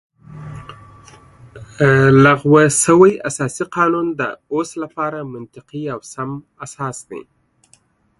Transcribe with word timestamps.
لغوه 2.23 2.63
شوی 2.83 3.13
اساسي 3.29 3.65
قانون 3.75 4.07
د 4.19 4.21
اوس 4.53 4.69
لپاره 4.83 5.29
منطقي 5.33 5.83
او 5.93 5.99
سم 6.13 6.31
اساس 6.65 6.97
دی 7.09 7.21